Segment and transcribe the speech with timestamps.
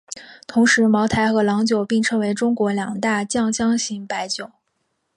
[0.47, 4.49] 同时茅台和郎酒并称为中国两大酱香型白酒。